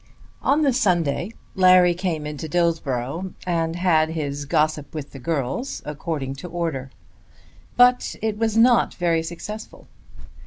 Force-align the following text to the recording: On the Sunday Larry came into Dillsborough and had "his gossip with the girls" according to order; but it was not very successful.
On 0.41 0.63
the 0.63 0.73
Sunday 0.73 1.31
Larry 1.53 1.93
came 1.93 2.25
into 2.25 2.49
Dillsborough 2.49 3.35
and 3.45 3.75
had 3.75 4.09
"his 4.09 4.45
gossip 4.45 4.95
with 4.95 5.11
the 5.11 5.19
girls" 5.19 5.83
according 5.85 6.33
to 6.37 6.47
order; 6.49 6.89
but 7.77 8.15
it 8.19 8.35
was 8.35 8.57
not 8.57 8.95
very 8.95 9.21
successful. 9.21 9.87